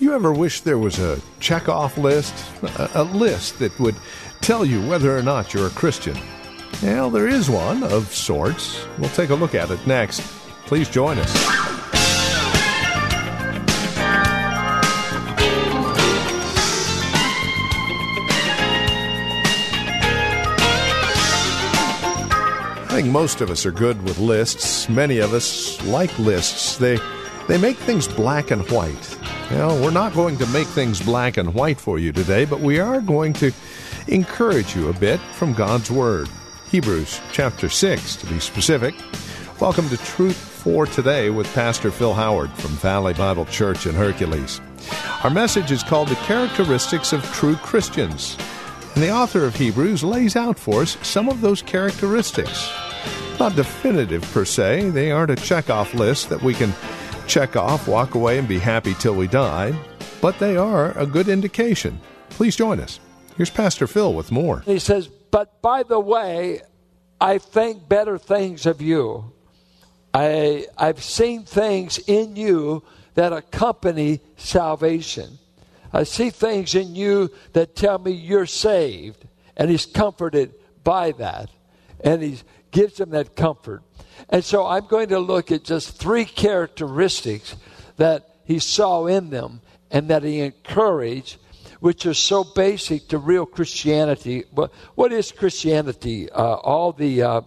[0.00, 2.32] You ever wish there was a check-off list?
[2.62, 3.96] A, a list that would
[4.40, 6.16] tell you whether or not you're a Christian?
[6.84, 8.86] Well, there is one of sorts.
[8.98, 10.20] We'll take a look at it next.
[10.66, 11.34] Please join us.
[22.84, 24.88] I think most of us are good with lists.
[24.88, 26.76] Many of us like lists.
[26.76, 27.00] They
[27.48, 29.17] they make things black and white.
[29.50, 32.80] Well, we're not going to make things black and white for you today, but we
[32.80, 33.50] are going to
[34.06, 36.28] encourage you a bit from God's Word.
[36.70, 38.94] Hebrews chapter 6, to be specific.
[39.58, 44.60] Welcome to Truth for Today with Pastor Phil Howard from Valley Bible Church in Hercules.
[45.24, 48.36] Our message is called The Characteristics of True Christians.
[48.94, 52.70] And the author of Hebrews lays out for us some of those characteristics.
[53.40, 56.74] Not definitive per se, they aren't a check-off list that we can
[57.28, 59.72] check off, walk away, and be happy till we die,
[60.20, 62.00] but they are a good indication.
[62.30, 62.98] Please join us.
[63.36, 64.60] Here's Pastor Phil with more.
[64.60, 66.62] He says, But by the way,
[67.20, 69.32] I think better things of you.
[70.14, 72.82] I, I've seen things in you
[73.14, 75.38] that accompany salvation.
[75.92, 79.26] I see things in you that tell me you're saved,
[79.56, 80.54] and he's comforted
[80.84, 81.50] by that.
[82.00, 82.38] And he
[82.70, 83.82] gives them that comfort.
[84.28, 87.56] And so I'm going to look at just three characteristics
[87.96, 89.60] that he saw in them
[89.90, 91.38] and that he encouraged,
[91.80, 94.44] which are so basic to real Christianity.
[94.52, 96.30] But what is Christianity?
[96.30, 97.40] Uh, all the uh,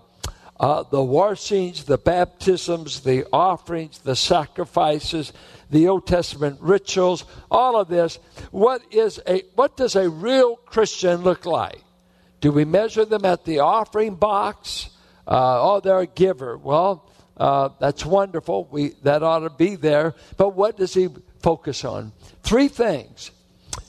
[0.61, 5.33] uh, the washings, the baptisms, the offerings, the sacrifices,
[5.71, 8.19] the Old Testament rituals, all of this.
[8.51, 11.81] What is a what does a real Christian look like?
[12.41, 14.90] Do we measure them at the offering box?
[15.27, 16.57] Uh, oh, they're a giver.
[16.57, 18.67] Well, uh, that's wonderful.
[18.69, 20.13] We that ought to be there.
[20.37, 21.09] But what does he
[21.39, 22.11] focus on?
[22.43, 23.31] Three things.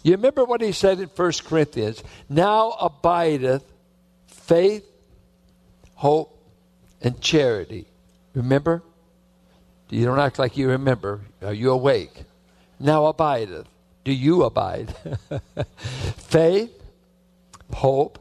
[0.02, 2.02] You remember what he said in 1 Corinthians?
[2.28, 3.64] Now abideth
[4.26, 4.86] faith,
[5.94, 6.38] hope,
[7.00, 7.86] and charity.
[8.34, 8.82] Remember?
[9.90, 11.20] You don't act like you remember.
[11.42, 12.24] Are you awake?
[12.80, 13.66] Now abideth.
[14.04, 14.94] Do you abide?
[16.16, 16.72] faith,
[17.72, 18.18] hope,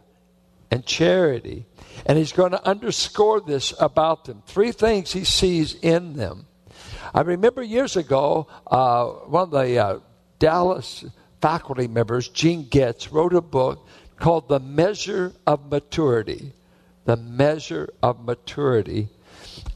[0.72, 1.66] and charity.
[2.06, 4.42] And he's going to underscore this about them.
[4.48, 6.48] Three things he sees in them.
[7.14, 10.00] I remember years ago, uh, one of the uh,
[10.40, 11.06] Dallas
[11.42, 13.86] faculty members, Gene Getz, wrote a book
[14.18, 16.54] called The Measure of Maturity.
[17.06, 19.10] The Measure of Maturity.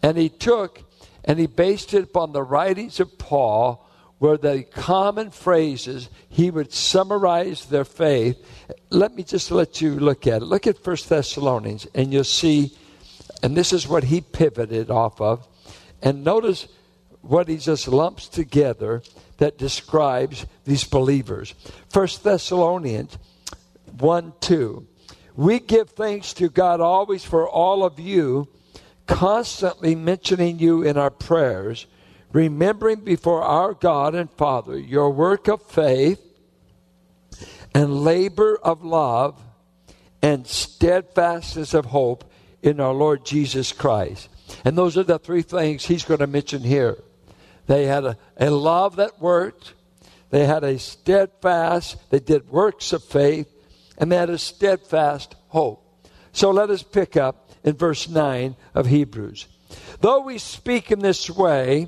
[0.02, 0.84] And he took
[1.26, 3.85] and he based it upon the writings of Paul,
[4.26, 8.44] where the common phrases, he would summarize their faith.
[8.90, 10.46] Let me just let you look at it.
[10.46, 12.76] Look at First Thessalonians, and you'll see,
[13.44, 15.48] and this is what he pivoted off of.
[16.02, 16.68] And notice
[17.22, 19.04] what he just lumps together
[19.38, 21.54] that describes these believers.
[21.90, 23.20] First Thessalonians
[24.00, 24.88] 1 2.
[25.36, 28.48] We give thanks to God always for all of you,
[29.06, 31.86] constantly mentioning you in our prayers,
[32.36, 36.22] remembering before our God and Father your work of faith
[37.74, 39.42] and labor of love
[40.22, 42.30] and steadfastness of hope
[42.62, 44.28] in our Lord Jesus Christ.
[44.66, 46.98] And those are the three things he's going to mention here.
[47.68, 49.74] They had a, a love that worked,
[50.30, 53.50] they had a steadfast, they did works of faith,
[53.98, 55.82] and they had a steadfast hope.
[56.34, 59.48] So let us pick up in verse 9 of Hebrews.
[60.02, 61.88] Though we speak in this way,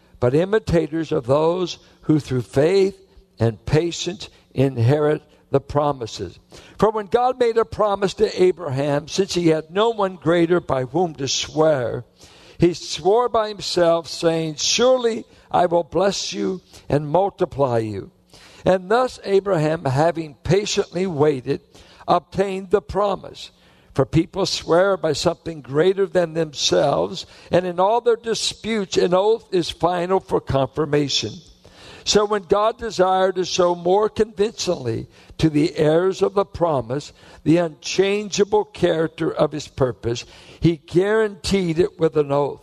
[0.21, 2.95] but imitators of those who through faith
[3.39, 6.39] and patience inherit the promises.
[6.77, 10.85] For when God made a promise to Abraham, since he had no one greater by
[10.85, 12.05] whom to swear,
[12.59, 18.11] he swore by himself, saying, Surely I will bless you and multiply you.
[18.63, 21.61] And thus Abraham, having patiently waited,
[22.07, 23.49] obtained the promise.
[23.93, 29.53] For people swear by something greater than themselves, and in all their disputes, an oath
[29.53, 31.33] is final for confirmation.
[32.03, 35.07] So when God desired to show more convincingly
[35.37, 40.25] to the heirs of the promise the unchangeable character of his purpose,
[40.59, 42.61] he guaranteed it with an oath.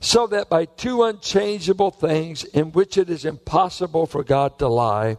[0.00, 5.18] So that by two unchangeable things in which it is impossible for God to lie,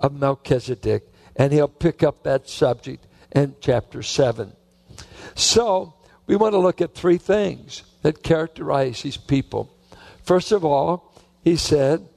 [0.00, 1.04] of Melchizedek.
[1.36, 4.52] And he'll pick up that subject in chapter 7.
[5.34, 5.94] So,
[6.26, 9.70] we want to look at three things that characterize these people.
[10.22, 11.14] First of all,
[11.44, 12.08] he said,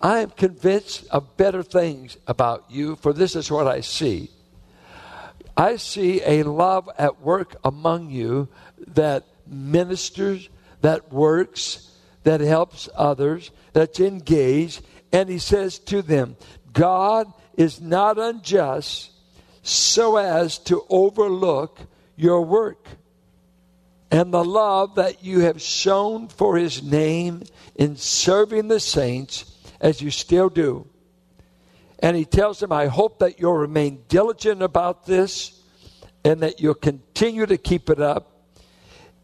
[0.00, 4.30] I am convinced of better things about you, for this is what I see.
[5.56, 8.48] I see a love at work among you
[8.88, 10.48] that ministers,
[10.82, 11.90] that works,
[12.24, 14.82] that helps others, that's engaged.
[15.12, 16.36] And he says to them,
[16.76, 19.10] God is not unjust
[19.62, 21.80] so as to overlook
[22.16, 22.86] your work
[24.10, 27.42] and the love that you have shown for his name
[27.76, 30.86] in serving the saints as you still do.
[31.98, 35.58] And he tells them, I hope that you'll remain diligent about this
[36.24, 38.42] and that you'll continue to keep it up.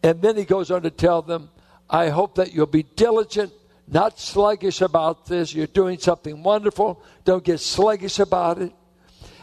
[0.03, 1.51] And then he goes on to tell them,
[1.89, 3.53] I hope that you'll be diligent
[3.87, 5.55] not sluggish about this.
[5.55, 7.03] You're doing something wonderful.
[7.25, 8.73] Don't get sluggish about it.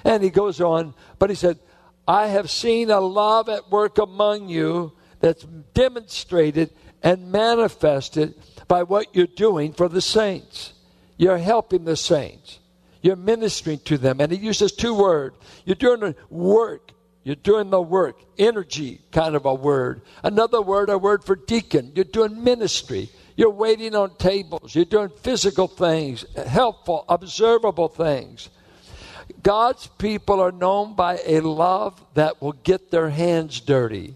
[0.04, 1.60] And he goes on, but he said,
[2.08, 5.44] I have seen a love at work among you that's
[5.74, 6.72] demonstrated
[7.04, 8.34] and manifested
[8.68, 10.74] by what you're doing for the saints.
[11.18, 12.60] You're helping the saints.
[13.02, 14.20] You're ministering to them.
[14.22, 15.36] And he uses two words.
[15.66, 16.92] You're doing the work.
[17.24, 18.20] You're doing the work.
[18.38, 20.02] Energy, kind of a word.
[20.24, 21.92] Another word, a word for deacon.
[21.94, 23.10] You're doing ministry.
[23.40, 24.76] You're waiting on tables.
[24.76, 28.50] You're doing physical things, helpful, observable things.
[29.42, 34.16] God's people are known by a love that will get their hands dirty.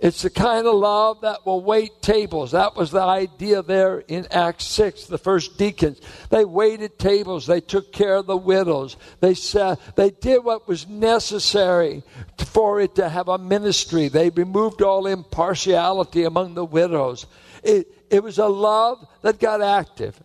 [0.00, 2.50] It's the kind of love that will wait tables.
[2.50, 6.00] That was the idea there in Acts 6, the first deacons.
[6.30, 7.46] They waited tables.
[7.46, 8.96] They took care of the widows.
[9.20, 12.02] They, said, they did what was necessary
[12.38, 14.08] for it to have a ministry.
[14.08, 17.26] They removed all impartiality among the widows.
[17.62, 20.20] It, it was a love that got active.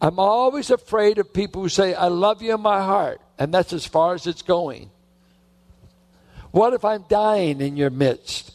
[0.00, 3.72] I'm always afraid of people who say, I love you in my heart, and that's
[3.72, 4.90] as far as it's going.
[6.50, 8.52] What if I'm dying in your midst?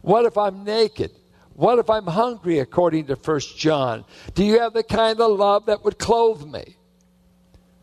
[0.00, 1.12] What if I'm naked?
[1.54, 4.04] What if I'm hungry, according to First John?
[4.34, 6.76] Do you have the kind of love that would clothe me?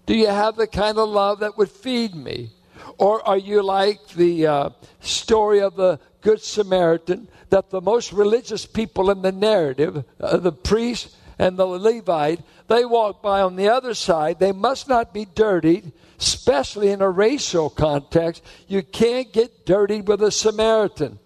[0.05, 2.49] Do you have the kind of love that would feed me?
[2.97, 4.69] Or are you like the uh,
[4.99, 10.51] story of the Good Samaritan that the most religious people in the narrative, uh, the
[10.51, 14.39] priest and the Levite, they walk by on the other side.
[14.39, 18.43] They must not be dirtied, especially in a racial context.
[18.67, 21.19] You can't get dirtied with a Samaritan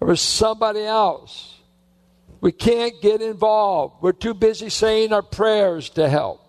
[0.00, 1.58] or somebody else.
[2.40, 3.96] We can't get involved.
[4.00, 6.40] We're too busy saying our prayers to help.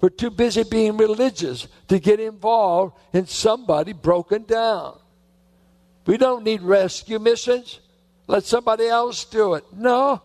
[0.00, 4.98] We're too busy being religious to get involved in somebody broken down.
[6.06, 7.80] We don't need rescue missions.
[8.28, 9.64] Let somebody else do it.
[9.72, 10.22] No.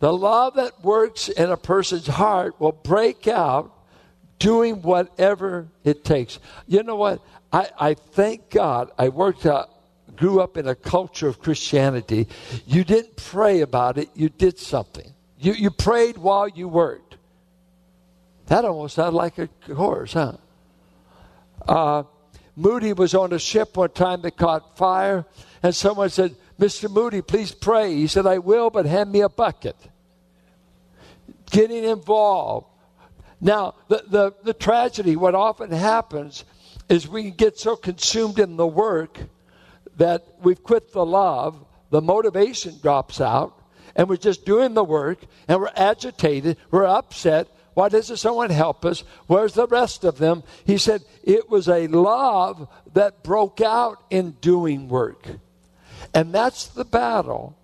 [0.00, 3.72] The love that works in a person's heart will break out
[4.38, 6.40] doing whatever it takes.
[6.66, 7.22] You know what?
[7.52, 9.70] I, I thank God I worked out,
[10.16, 12.26] grew up in a culture of Christianity.
[12.66, 15.12] You didn't pray about it, you did something.
[15.38, 17.16] You, you prayed while you worked.
[18.46, 20.36] That almost sounded like a chorus, huh?
[21.68, 22.02] Uh,
[22.56, 25.24] Moody was on a ship one time that caught fire,
[25.62, 26.90] and someone said, Mr.
[26.90, 27.94] Moody, please pray.
[27.94, 29.76] He said, I will, but hand me a bucket.
[31.50, 32.66] Getting involved.
[33.40, 36.44] Now, the, the, the tragedy, what often happens
[36.88, 39.18] is we get so consumed in the work
[39.96, 43.58] that we've quit the love, the motivation drops out,
[43.96, 48.84] and we're just doing the work, and we're agitated, we're upset, why doesn't someone help
[48.84, 49.04] us?
[49.26, 50.42] Where's the rest of them?
[50.66, 55.26] He said, It was a love that broke out in doing work.
[56.14, 57.56] And that's the battle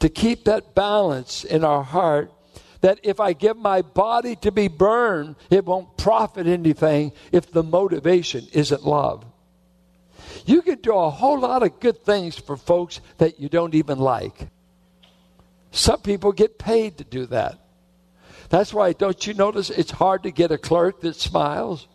[0.00, 2.32] to keep that balance in our heart
[2.80, 7.62] that if I give my body to be burned, it won't profit anything if the
[7.62, 9.24] motivation isn't love.
[10.44, 13.98] You can do a whole lot of good things for folks that you don't even
[13.98, 14.48] like.
[15.70, 17.58] Some people get paid to do that.
[18.50, 21.88] That's why, don't you notice it's hard to get a clerk that smiles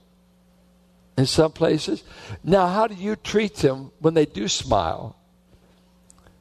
[1.18, 2.04] in some places?
[2.44, 5.19] Now, how do you treat them when they do smile?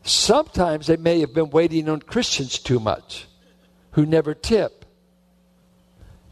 [0.03, 3.27] Sometimes they may have been waiting on Christians too much
[3.93, 4.85] who never tip.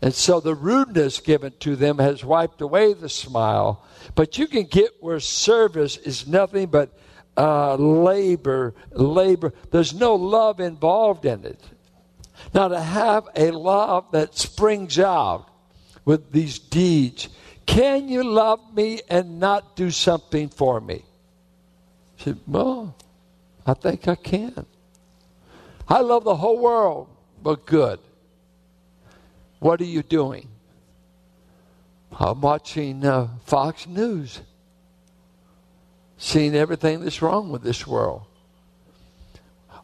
[0.03, 3.85] And so the rudeness given to them has wiped away the smile.
[4.15, 6.97] But you can get where service is nothing but
[7.37, 9.53] uh, labor, labor.
[9.71, 11.61] There's no love involved in it.
[12.55, 15.49] Now, to have a love that springs out
[16.05, 17.29] with these deeds,
[17.65, 21.05] can you love me and not do something for me?
[22.19, 22.95] Said, Well,
[23.67, 24.67] I think I can.
[25.89, 27.09] I love the whole world,
[27.43, 27.99] but good.
[29.59, 30.49] What are you doing?
[32.13, 34.41] I'm watching uh, Fox News,
[36.17, 38.23] seeing everything that's wrong with this world.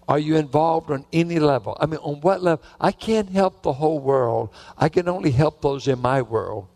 [0.08, 1.76] Are you involved on any level?
[1.80, 2.64] I mean, on what level?
[2.80, 4.50] I can't help the whole world.
[4.76, 6.68] I can only help those in my world,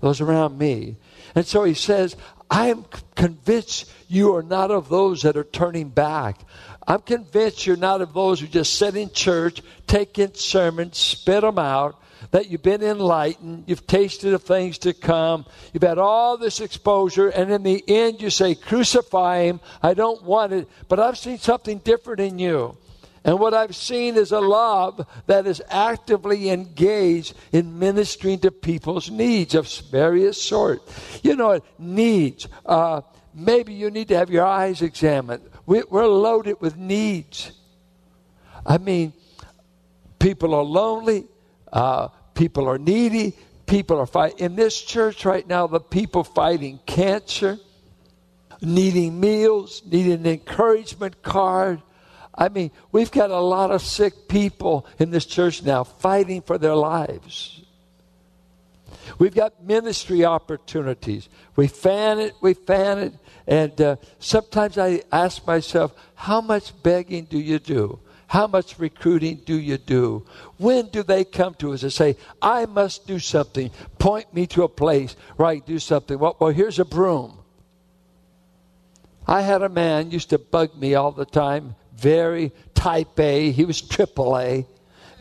[0.00, 0.96] those around me.
[1.34, 2.16] And so he says,
[2.52, 6.38] I am convinced you are not of those that are turning back.
[6.86, 11.40] I'm convinced you're not of those who just sit in church, take in sermons, spit
[11.40, 11.98] them out,
[12.30, 17.30] that you've been enlightened, you've tasted of things to come, you've had all this exposure,
[17.30, 21.38] and in the end you say, Crucify him, I don't want it, but I've seen
[21.38, 22.76] something different in you.
[23.24, 29.10] And what I've seen is a love that is actively engaged in ministering to people's
[29.10, 30.82] needs of various sort.
[31.22, 32.48] You know, needs.
[32.66, 33.02] Uh,
[33.32, 35.42] maybe you need to have your eyes examined.
[35.66, 37.52] We, we're loaded with needs.
[38.66, 39.12] I mean,
[40.18, 41.26] people are lonely.
[41.72, 43.36] Uh, people are needy.
[43.66, 44.38] People are fighting.
[44.38, 47.58] In this church right now, the people fighting cancer,
[48.60, 51.80] needing meals, needing an encouragement card
[52.34, 56.58] I mean, we've got a lot of sick people in this church now fighting for
[56.58, 57.62] their lives.
[59.18, 61.28] We've got ministry opportunities.
[61.56, 63.14] We fan it, we fan it.
[63.46, 67.98] And uh, sometimes I ask myself, how much begging do you do?
[68.28, 70.24] How much recruiting do you do?
[70.56, 73.70] When do they come to us and say, I must do something?
[73.98, 76.18] Point me to a place where I do something.
[76.18, 77.38] Well, well here's a broom.
[79.26, 83.50] I had a man used to bug me all the time very type A.
[83.50, 84.66] He was triple A.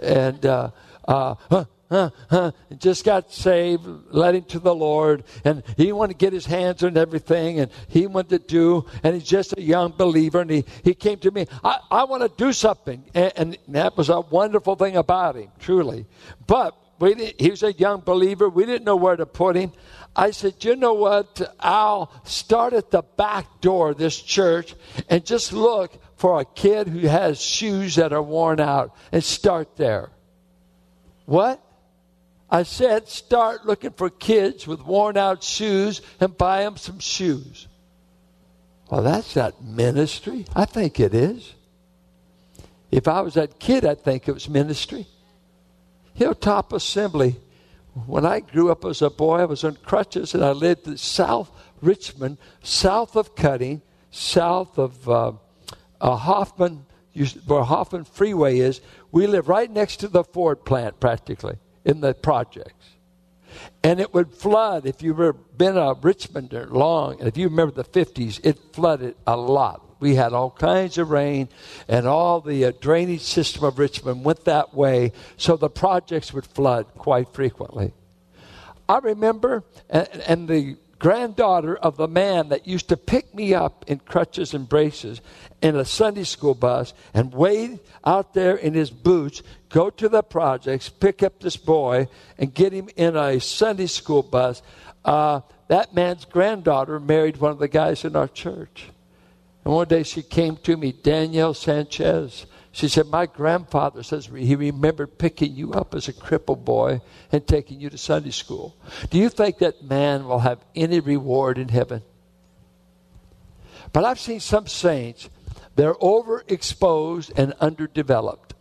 [0.02, 0.72] And uh,
[1.08, 6.14] uh, huh, huh, huh, just got saved, led him to the Lord, and he wanted
[6.14, 9.62] to get his hands on everything, and he wanted to do, and he's just a
[9.62, 13.04] young believer, and he, he came to me, I, I want to do something.
[13.14, 16.08] And, and that was a wonderful thing about him, truly.
[16.48, 18.48] But we he was a young believer.
[18.48, 19.74] We didn't know where to put him.
[20.16, 21.42] I said, you know what?
[21.60, 24.76] I'll start at the back door of this church
[25.10, 29.76] and just look for a kid who has shoes that are worn out and start
[29.76, 30.12] there.
[31.26, 31.60] What?
[32.48, 37.68] I said, start looking for kids with worn out shoes and buy them some shoes.
[38.92, 40.46] Well, that's not ministry.
[40.56, 41.56] I think it is.
[42.92, 45.08] If I was that kid, I'd think it was ministry.
[46.14, 47.38] Hilltop Assembly.
[48.06, 50.98] When I grew up as a boy, I was on crutches and I lived in
[50.98, 51.50] South
[51.82, 55.32] Richmond, south of Cutting, south of uh,
[56.02, 56.86] uh, Hoffman,
[57.46, 58.82] where Hoffman Freeway is,
[59.12, 62.90] we live right next to the Ford plant practically in the projects.
[63.84, 67.74] And it would flood if you've ever been a Richmonder long, and if you remember
[67.74, 69.86] the 50s, it flooded a lot.
[70.00, 71.50] We had all kinds of rain,
[71.88, 76.48] and all the uh, drainage system of Richmond went that way, so the projects would
[76.48, 77.94] flood quite frequently.
[78.90, 83.84] I remember, and, and the granddaughter of the man that used to pick me up
[83.88, 85.20] in crutches and braces
[85.60, 90.22] in a Sunday school bus and wait out there in his boots, go to the
[90.22, 94.62] projects, pick up this boy, and get him in a Sunday school bus.
[95.04, 98.90] Uh, that man's granddaughter married one of the guys in our church.
[99.66, 102.46] And one day she came to me, Danielle Sanchez.
[102.72, 107.02] She said, My grandfather says he remembered picking you up as a crippled boy
[107.32, 108.76] and taking you to Sunday school.
[109.10, 112.02] Do you think that man will have any reward in heaven?
[113.92, 115.30] But I've seen some saints,
[115.76, 118.54] they're overexposed and underdeveloped.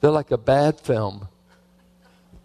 [0.00, 1.26] They're like a bad film.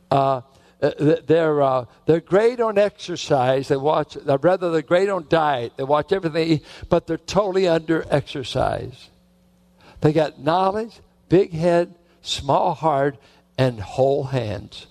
[0.10, 0.42] Uh,
[0.82, 0.92] uh
[1.28, 3.68] they're, uh, they're great on exercise.
[3.68, 5.74] They watch, rather, they're great on diet.
[5.78, 9.10] They watch everything, but they're totally under exercise.
[10.06, 13.18] They got knowledge, big head, small heart,
[13.58, 14.86] and whole hands.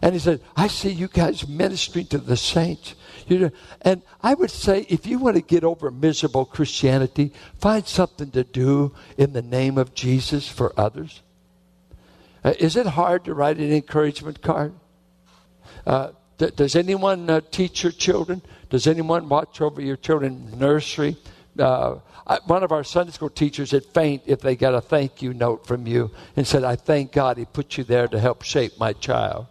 [0.00, 2.94] And he said, I see you guys ministering to the saints.
[3.26, 3.52] You
[3.82, 8.44] and I would say, if you want to get over miserable Christianity, find something to
[8.44, 11.20] do in the name of Jesus for others.
[12.42, 14.72] Uh, is it hard to write an encouragement card?
[15.86, 18.40] Uh, th- does anyone uh, teach your children?
[18.70, 21.18] Does anyone watch over your children nursery?
[22.26, 25.34] I, one of our Sunday school teachers would faint if they got a thank you
[25.34, 28.78] note from you and said, I thank God he put you there to help shape
[28.78, 29.46] my child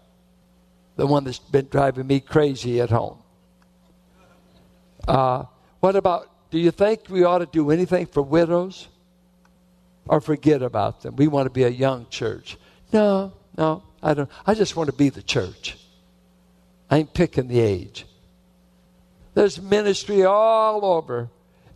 [0.95, 3.17] the one that's been driving me crazy at home.
[5.07, 5.45] Uh,
[5.79, 8.87] what about, do you think we ought to do anything for widows?
[10.05, 11.15] Or forget about them?
[11.15, 12.57] We want to be a young church.
[12.91, 14.29] No, no, I don't.
[14.45, 15.77] I just want to be the church.
[16.91, 18.05] I ain't picking the age.
[19.33, 21.29] There's ministry all over.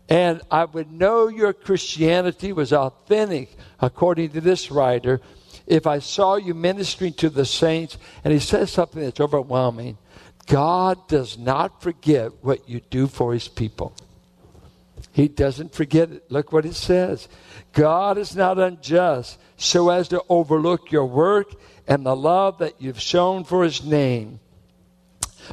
[0.09, 5.19] And I would know your Christianity was authentic, according to this writer,
[5.65, 9.97] if I saw you ministering to the saints, and he says something that's overwhelming
[10.47, 13.93] God does not forget what you do for his people.
[15.11, 16.31] He doesn't forget it.
[16.31, 17.27] Look what it says
[17.73, 21.53] God is not unjust so as to overlook your work
[21.87, 24.39] and the love that you've shown for his name.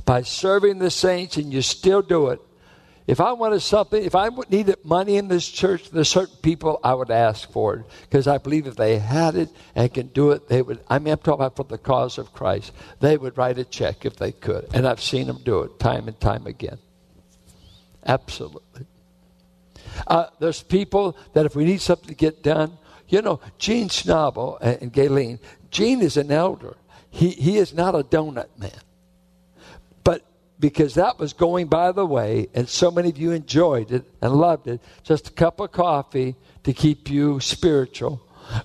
[0.04, 2.40] By serving the saints, and you still do it,
[3.06, 6.94] if I wanted something, if I needed money in this church, there's certain people I
[6.94, 10.48] would ask for it because I believe if they had it and can do it,
[10.48, 10.80] they would.
[10.88, 12.72] I mean, I'm talking about for the cause of Christ.
[13.00, 16.08] They would write a check if they could, and I've seen them do it time
[16.08, 16.78] and time again.
[18.06, 18.86] Absolutely.
[20.06, 24.58] Uh, there's people that if we need something to get done, you know, Gene Schnabel
[24.60, 25.40] and Gayleen.
[25.70, 26.76] Gene is an elder.
[27.10, 28.72] He he is not a donut man
[30.58, 34.32] because that was going by the way, and so many of you enjoyed it and
[34.32, 34.80] loved it.
[35.02, 38.20] Just a cup of coffee to keep you spiritual.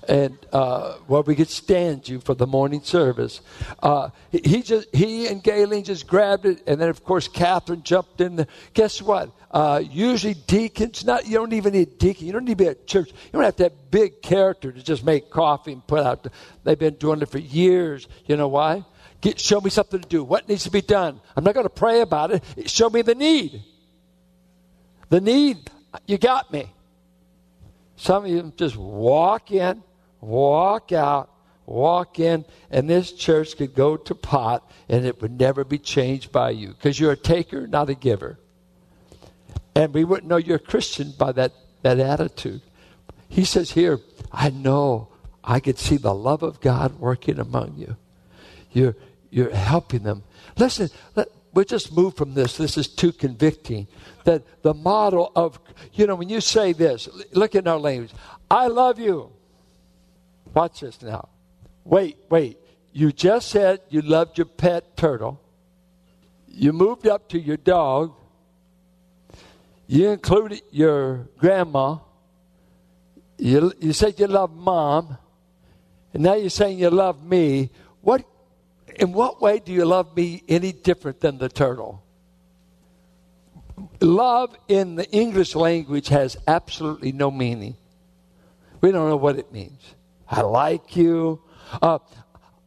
[0.08, 3.40] And uh, we could stand you for the morning service.
[3.82, 8.20] Uh, he just he and Gayleen just grabbed it, and then of course Catherine jumped
[8.20, 8.36] in.
[8.36, 8.46] There.
[8.74, 9.30] Guess what?
[9.50, 12.26] Uh, usually deacons, not you don't even need deacon.
[12.26, 13.08] You don't need to be at church.
[13.10, 16.26] You don't have to have big character to just make coffee and put out.
[16.62, 18.06] They've been doing it for years.
[18.26, 18.84] You know why?
[19.20, 20.24] Get, show me something to do.
[20.24, 21.20] What needs to be done?
[21.36, 22.42] I'm not going to pray about it.
[22.70, 23.62] Show me the need.
[25.10, 25.70] The need,
[26.06, 26.72] you got me.
[28.00, 29.82] Some of you just walk in,
[30.22, 31.30] walk out,
[31.66, 36.32] walk in, and this church could go to pot and it would never be changed
[36.32, 38.38] by you because you're a taker, not a giver.
[39.74, 42.62] And we wouldn't know you're a Christian by that, that attitude.
[43.28, 44.00] He says here,
[44.32, 45.08] I know
[45.44, 47.96] I could see the love of God working among you.
[48.72, 48.96] You're,
[49.28, 50.22] you're helping them.
[50.56, 52.56] Listen, let, we just move from this.
[52.56, 53.88] This is too convicting.
[54.24, 55.58] That the model of,
[55.92, 58.12] you know, when you say this, look at our language.
[58.50, 59.32] I love you.
[60.54, 61.28] Watch this now.
[61.84, 62.58] Wait, wait.
[62.92, 65.40] You just said you loved your pet turtle.
[66.46, 68.14] You moved up to your dog.
[69.86, 71.98] You included your grandma.
[73.38, 75.16] You, you said you love mom.
[76.12, 77.70] And now you're saying you love me.
[78.00, 78.24] What
[79.00, 82.02] in what way do you love me any different than the turtle?
[84.00, 87.76] Love in the English language has absolutely no meaning.
[88.82, 89.80] We don't know what it means.
[90.28, 91.40] I like you.
[91.80, 91.98] Uh,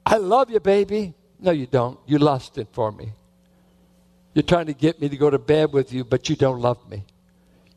[0.06, 1.14] I love you, baby.
[1.40, 2.00] No, you don't.
[2.08, 3.14] You lusted for me.
[4.34, 6.90] You're trying to get me to go to bed with you, but you don't love
[6.90, 7.06] me.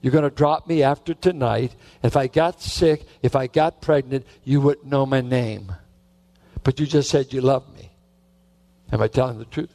[0.00, 1.74] You're going to drop me after tonight.
[2.02, 5.74] If I got sick, if I got pregnant, you wouldn't know my name.
[6.62, 7.90] But you just said you love me.
[8.92, 9.74] Am I telling the truth?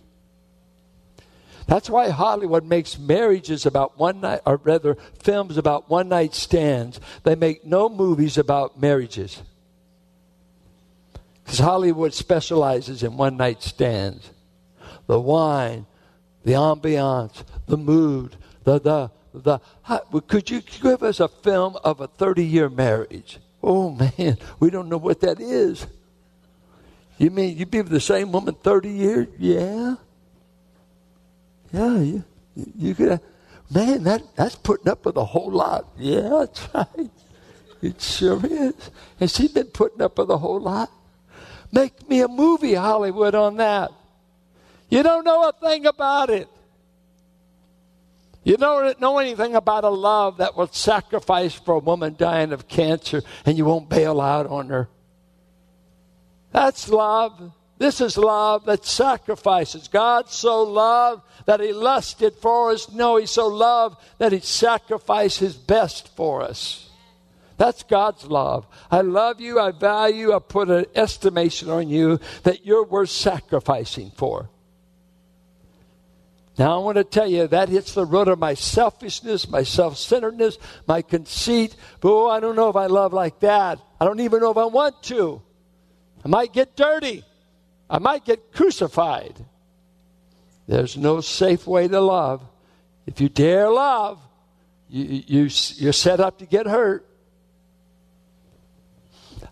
[1.68, 7.00] That's why Hollywood makes marriages about one night, or rather, films about one night stands.
[7.24, 9.42] They make no movies about marriages.
[11.44, 14.32] Because Hollywood specializes in one night stands.
[15.08, 15.86] The wine,
[16.44, 19.60] the ambiance, the mood, the, the, the.
[20.28, 23.40] Could you give us a film of a 30 year marriage?
[23.64, 25.86] Oh man, we don't know what that is.
[27.22, 29.28] You mean you've been with the same woman 30 years?
[29.38, 29.94] Yeah.
[31.72, 32.24] Yeah, you,
[32.56, 33.22] you could have,
[33.70, 35.86] man, that, that's putting up with a whole lot.
[36.00, 37.12] Yeah, that's right.
[37.80, 38.74] It sure is.
[39.20, 40.90] And she's been putting up with a whole lot.
[41.72, 43.92] Make me a movie, Hollywood, on that.
[44.90, 46.48] You don't know a thing about it.
[48.44, 52.68] You don't know anything about a love that will sacrifice for a woman dying of
[52.68, 54.90] cancer and you won't bail out on her.
[56.52, 57.54] That's love.
[57.78, 59.88] This is love that sacrifices.
[59.88, 62.92] God so loved that he lusted for us.
[62.92, 66.90] No, he so loved that he sacrificed his best for us.
[67.58, 68.66] That's God's love.
[68.90, 69.60] I love you.
[69.60, 70.34] I value.
[70.34, 74.50] I put an estimation on you that you're worth sacrificing for.
[76.58, 79.98] Now, I want to tell you that hits the root of my selfishness, my self
[79.98, 81.76] centeredness, my conceit.
[82.04, 83.80] Oh, I don't know if I love like that.
[84.00, 85.42] I don't even know if I want to.
[86.24, 87.24] I might get dirty.
[87.90, 89.34] I might get crucified.
[90.68, 92.42] There's no safe way to love.
[93.06, 94.20] If you dare love,
[94.90, 97.06] you, you, you're set up to get hurt.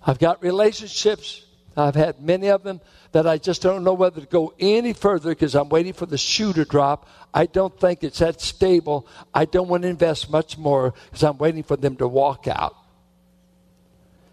[0.06, 1.44] I've got relationships,
[1.76, 5.30] I've had many of them that I just don't know whether to go any further
[5.30, 7.08] because I'm waiting for the shoe to drop.
[7.34, 9.08] I don't think it's that stable.
[9.34, 12.76] I don't want to invest much more because I'm waiting for them to walk out.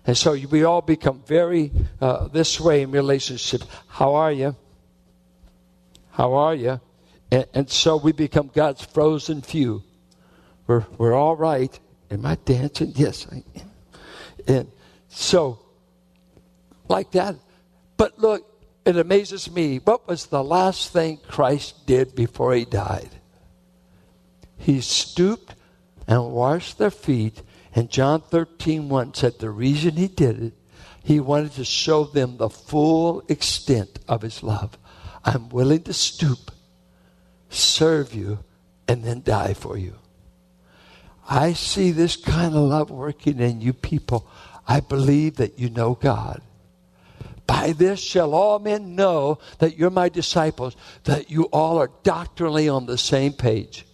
[0.06, 3.66] And so we all become very uh, this way in relationships.
[3.88, 4.54] How are you?
[6.12, 6.80] How are you?
[7.30, 9.82] And, and so we become God's frozen few.
[10.66, 11.78] We're, we're all right.
[12.10, 12.92] Am I dancing?
[12.94, 13.70] Yes, I am.
[14.46, 14.72] And
[15.08, 15.58] so,
[16.88, 17.34] like that.
[17.96, 18.44] But look,
[18.84, 19.78] it amazes me.
[19.78, 23.10] What was the last thing Christ did before he died?
[24.56, 25.54] He stooped
[26.06, 27.42] and washed their feet.
[27.76, 30.52] And John 13, 1 said the reason he did it,
[31.04, 34.78] he wanted to show them the full extent of his love.
[35.22, 36.50] I'm willing to stoop,
[37.50, 38.38] serve you,
[38.88, 39.96] and then die for you.
[41.28, 44.26] I see this kind of love working in you people.
[44.66, 46.40] I believe that you know God.
[47.46, 52.70] By this shall all men know that you're my disciples, that you all are doctrinally
[52.70, 53.84] on the same page.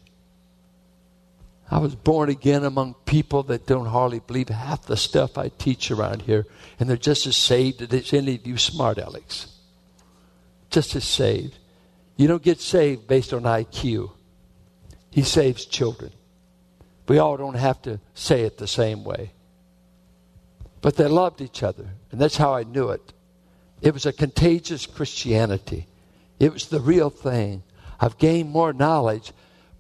[1.73, 5.91] I was born again among people that don't hardly believe half the stuff I teach
[5.91, 6.45] around here,
[6.79, 9.47] and they're just as saved as any of you smart Alex.
[10.69, 11.57] Just as saved.
[12.19, 14.11] You don't get saved based on IQ.
[15.11, 16.13] He saves children.
[17.09, 19.33] We all don't have to say it the same way.
[20.83, 23.15] But they loved each other, and that's how I knew it.
[23.81, 25.87] It was a contagious Christianity.
[26.39, 27.63] It was the real thing.
[27.99, 29.33] I've gained more knowledge,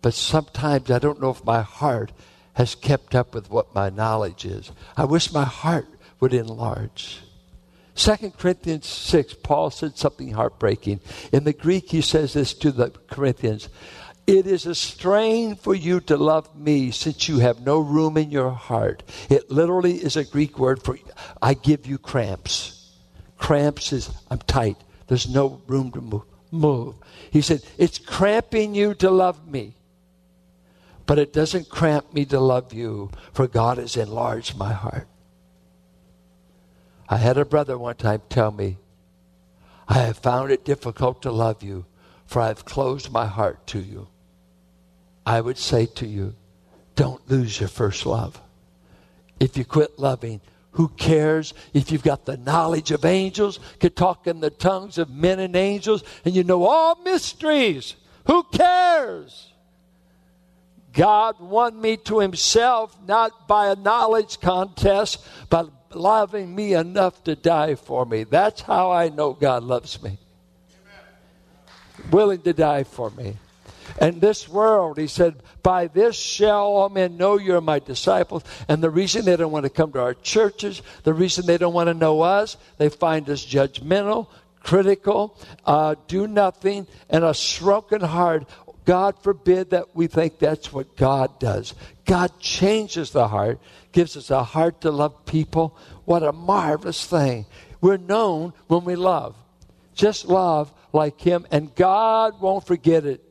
[0.03, 2.12] but sometimes I don't know if my heart
[2.55, 4.71] has kept up with what my knowledge is.
[4.97, 5.88] I wish my heart
[6.21, 7.21] would enlarge.
[7.95, 11.01] 2 Corinthians 6, Paul said something heartbreaking.
[11.33, 13.69] In the Greek, he says this to the Corinthians
[14.27, 18.31] It is a strain for you to love me since you have no room in
[18.31, 19.03] your heart.
[19.31, 20.99] It literally is a Greek word for
[21.41, 22.83] I give you cramps
[23.43, 24.77] cramps is I'm tight.
[25.09, 26.23] There's no room to move.
[26.53, 26.95] move.
[27.31, 29.75] He said, It's cramping you to love me.
[31.07, 35.09] But it doesn't cramp me to love you, for God has enlarged my heart.
[37.09, 38.79] I had a brother one time tell me,
[39.88, 41.85] I have found it difficult to love you,
[42.25, 44.09] for I have closed my heart to you.
[45.27, 46.35] I would say to you,
[46.95, 48.41] don't lose your first love.
[49.38, 50.41] If you quit loving,
[50.73, 55.11] who cares if you've got the knowledge of angels, could talk in the tongues of
[55.11, 57.97] men and angels, and you know all mysteries?
[58.27, 59.52] Who cares?
[60.92, 67.35] God won me to himself not by a knowledge contest, but loving me enough to
[67.35, 68.24] die for me.
[68.24, 70.18] That's how I know God loves me.
[72.11, 73.37] Willing to die for me.
[73.98, 78.42] And this world, he said, by this shall all men know you're my disciples.
[78.68, 81.74] And the reason they don't want to come to our churches, the reason they don't
[81.74, 84.28] want to know us, they find us judgmental,
[84.62, 88.48] critical, uh, do nothing, and a shrunken heart.
[88.85, 91.75] God forbid that we think that's what God does.
[92.05, 93.61] God changes the heart,
[93.92, 95.77] gives us a heart to love people.
[96.05, 97.47] What a marvelous thing.
[97.81, 99.37] We're known when we love.
[99.95, 103.23] Just love like Him, and God won't forget it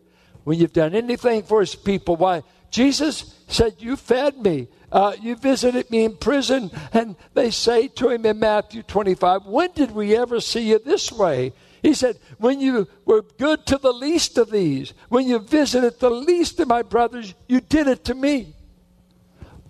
[0.44, 2.16] when you've done anything for his people.
[2.16, 2.44] Why?
[2.70, 4.68] Jesus said, You fed me.
[4.92, 6.72] Uh, you visited me in prison.
[6.94, 11.12] And they say to him in Matthew 25, When did we ever see you this
[11.12, 11.54] way?
[11.82, 16.10] He said, When you were good to the least of these, when you visited the
[16.10, 18.56] least of my brothers, you did it to me.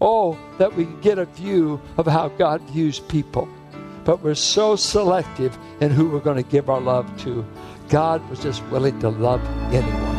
[0.02, 3.48] Oh, that we get a view of how God views people.
[4.04, 7.46] But we're so selective in who we're going to give our love to.
[7.88, 10.12] God was just willing to love anyone.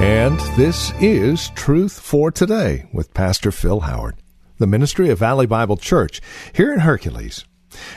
[0.00, 4.16] And this is Truth for Today with Pastor Phil Howard,
[4.58, 6.20] the ministry of Valley Bible Church
[6.52, 7.44] here in Hercules.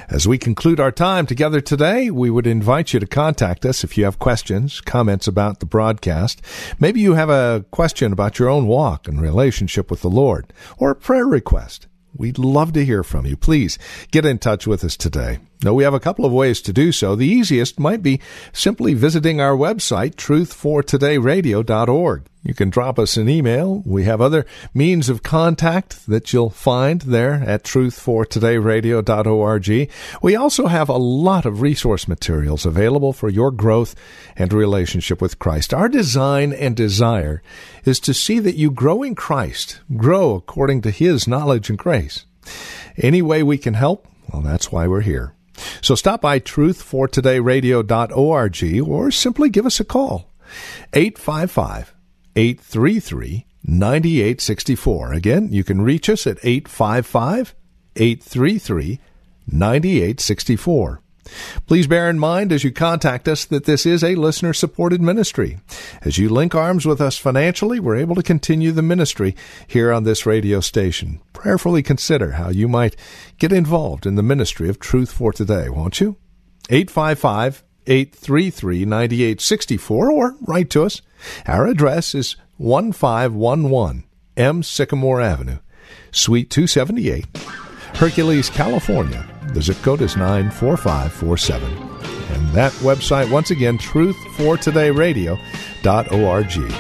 [0.10, 3.98] As we conclude our time together today, we would invite you to contact us if
[3.98, 6.42] you have questions, comments about the broadcast.
[6.80, 10.92] Maybe you have a question about your own walk and relationship with the Lord, or
[10.92, 11.88] a prayer request.
[12.18, 13.36] We'd love to hear from you.
[13.36, 13.78] Please
[14.12, 15.40] get in touch with us today.
[15.64, 17.16] Now, we have a couple of ways to do so.
[17.16, 18.22] The easiest might be
[18.54, 22.26] simply visiting our website, truthfortodayradio.org.
[22.46, 23.82] You can drop us an email.
[23.88, 29.90] We have other means of contact that you'll find there at truthfortodayradio.org.
[30.22, 33.96] We also have a lot of resource materials available for your growth
[34.36, 35.74] and relationship with Christ.
[35.74, 37.42] Our design and desire
[37.84, 42.28] is to see that you grow in Christ, grow according to His knowledge and grace.
[42.96, 45.34] Any way we can help, well, that's why we're here.
[45.82, 50.30] So stop by truthfortodayradio.org or simply give us a call.
[50.94, 51.95] 855
[52.36, 55.14] 833 9864.
[55.14, 57.56] Again, you can reach us at 855
[57.96, 59.00] 833
[59.48, 61.02] 9864.
[61.66, 65.60] Please bear in mind as you contact us that this is a listener supported ministry.
[66.02, 69.36] As you link arms with us financially, we're able to continue the ministry
[69.68, 71.20] here on this radio station.
[71.34, 72.96] Prayerfully consider how you might
[73.40, 76.18] get involved in the ministry of Truth for Today, won't you?
[76.70, 81.02] 855 833 9864 or write to us.
[81.48, 84.04] Our address is 1511
[84.38, 84.64] M.
[84.64, 85.60] Sycamore Avenue,
[86.12, 87.26] Suite 278,
[87.96, 89.26] Hercules, California.
[89.54, 91.96] The zip code is 94547.
[92.36, 96.76] And that website, once again, truthfortodayradio.org.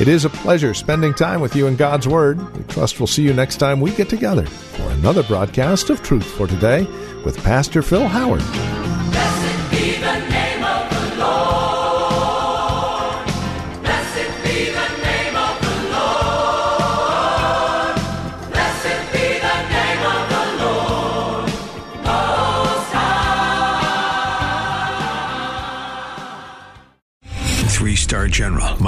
[0.00, 2.56] It is a pleasure spending time with you in God's Word.
[2.56, 6.26] We trust we'll see you next time we get together for another broadcast of Truth
[6.26, 6.82] for Today
[7.24, 8.42] with Pastor Phil Howard.